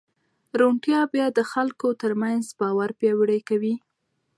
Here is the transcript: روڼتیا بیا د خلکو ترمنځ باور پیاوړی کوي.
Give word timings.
روڼتیا 0.59 0.99
بیا 1.13 1.27
د 1.37 1.39
خلکو 1.51 1.87
ترمنځ 2.01 2.45
باور 2.59 2.89
پیاوړی 2.99 3.39
کوي. 3.49 3.75